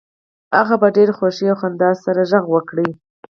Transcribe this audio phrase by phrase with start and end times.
[0.57, 2.75] هغه په ډیره خوښۍ او خندا سره غږ وکړ